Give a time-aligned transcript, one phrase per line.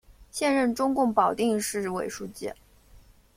[0.31, 2.51] 现任中共保定市委书记。